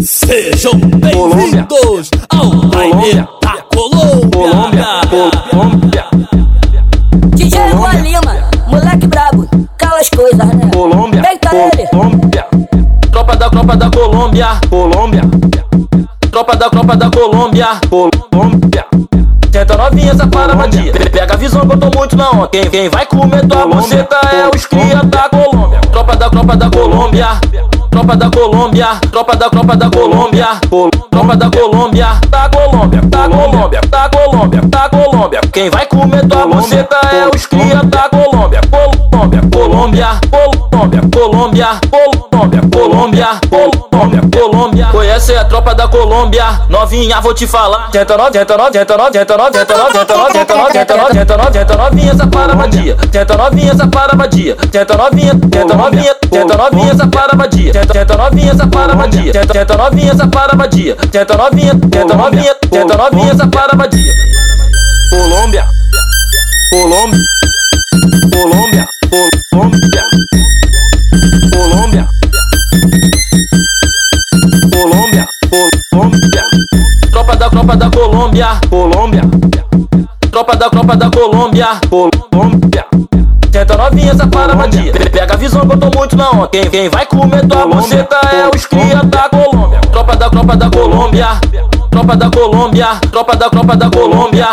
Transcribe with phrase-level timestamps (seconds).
[0.00, 4.86] Sejam bem-vindos ao baile da Colômbia.
[5.50, 6.06] Colômbia,
[7.34, 10.70] DJ Juan Lima, moleque brabo, cala as coisas, né?
[10.72, 11.88] Colômbia, Deita ele.
[11.88, 12.46] Colômbia,
[13.10, 15.22] Tropa da tropa da Colômbia, Colômbia,
[16.30, 17.68] tropa da tropa da Colômbia.
[17.90, 18.86] Colômbia,
[19.50, 20.92] Tenta novinha essa parabadinha.
[20.92, 22.48] Pega a visão que eu tô muito na onda.
[22.48, 25.80] Quem, quem vai comer tua Colômbia, buceta é os cria da Colômbia.
[25.90, 27.28] Tropa da tropa da Colômbia.
[27.98, 30.46] Tropa da Colômbia, tropa da tropa da Colômbia.
[31.10, 35.40] Tropa da Colômbia, da Colômbia, da Colômbia, da Colômbia, da Colômbia.
[35.52, 38.60] Quem vai comer tua buceta é os cria da Colômbia.
[38.70, 41.80] Colômbia, Colômbia, Colômbia, Colômbia, Colômbia,
[42.70, 44.86] Colômbia, Colômbia, Colômbia.
[44.92, 46.62] Conhece a tropa da Colômbia?
[46.68, 47.90] Novinha, vou te falar.
[47.90, 50.96] Tenta nó, tenta nó, tenta nó, tenta nó, tenta nó, tenta nó, tenta nó, tenta
[50.96, 52.94] nó, tenta nó, tenta novinha essa parabadia.
[53.10, 54.56] Tenta novinha essa parabadia.
[54.70, 57.72] Tenta novinha, tenta novinha, tenta novinha essa parabadia.
[57.72, 59.32] Tenta, tenta novinha essa parabadia.
[59.32, 60.96] Tenta, tenta novinha essa parabadia.
[61.10, 63.48] Tenta novinha, tenta novinha, tenta novinha essa.
[63.48, 64.06] Colômbia,
[65.10, 65.66] Colômbia,
[66.70, 67.18] Colômbia,
[78.68, 79.22] Colômbia.
[80.30, 81.68] Tropa da tropa da Colômbia.
[81.88, 82.84] Colômbia,
[83.50, 84.92] Tenta novinha essa parabadia.
[84.92, 86.48] Pega a visão que eu tô muito na onda.
[86.48, 89.80] Quem, quem vai comer tua buceta é os cria da Colômbia.
[89.90, 91.28] Tropa da tropa da Colômbia.
[91.90, 92.88] Tropa da Colômbia.
[93.10, 94.48] Tropa da tropa da Colômbia.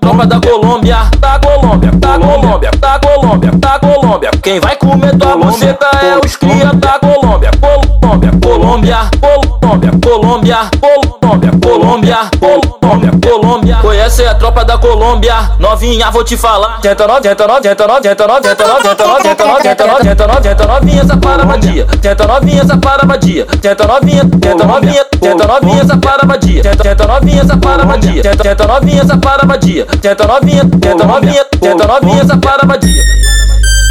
[0.00, 0.96] Tropa da Colômbia.
[1.18, 1.90] Da Colômbia.
[1.90, 2.70] Da Colômbia.
[2.78, 3.50] Da Colômbia.
[3.56, 4.30] Da Colômbia.
[4.40, 7.50] Quem vai comer tua buceta é os cria da Colômbia.
[7.60, 8.30] Colômbia.
[8.40, 8.98] Colômbia.
[9.20, 9.90] Colômbia.
[10.00, 10.56] Colômbia.
[10.80, 11.17] Colômbia.
[11.28, 11.50] Colômbia.
[11.60, 13.10] Colômbia.
[13.20, 13.76] Colômbia.
[13.82, 15.52] Conhece a tropa da Colômbia?
[15.58, 16.80] Novinha, vou te falar.
[16.80, 19.86] Tenta nó, tenta nó, tenta nó, tenta nó, tenta nó, tenta nó, tenta nó, tenta
[19.86, 21.84] nó, tenta nó, tenta novinha essa parabadia.
[22.00, 23.46] Tenta novinha essa parabadia.
[23.60, 26.62] Tenta novinha, tenta novinha, tenta novinha essa parabadia.
[26.62, 28.22] Tenta, tenta novinha essa parabadia.
[28.22, 29.86] Tenta, tenta novinha essa parabadia.
[30.00, 33.02] Tenta novinha, tenta novinha, tenta novinha essa parabadia.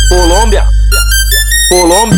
[0.09, 2.17] Colômbia, Colômbia, Colômbia,